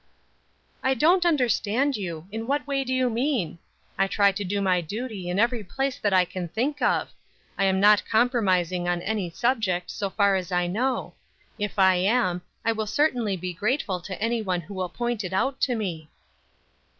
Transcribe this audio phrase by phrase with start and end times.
[0.81, 3.59] "I don't understand you; in what way do you mean?
[3.99, 7.11] I try to do my duty in every place that I can think of.
[7.55, 11.13] I am not compromising on any subject, so far as I know.
[11.59, 15.61] If I am, I will certainly be grateful to anyone who will point it out
[15.61, 16.09] to me."